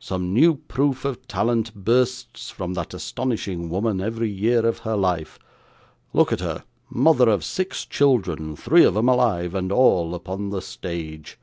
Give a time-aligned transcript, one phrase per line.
[0.00, 5.38] Some new proof of talent bursts from that astonishing woman every year of her life.
[6.12, 10.62] Look at her mother of six children three of 'em alive, and all upon the
[10.62, 11.38] stage!